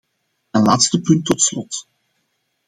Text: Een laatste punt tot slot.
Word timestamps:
Een 0.51 0.61
laatste 0.61 1.01
punt 1.01 1.25
tot 1.25 1.41
slot. 1.41 1.87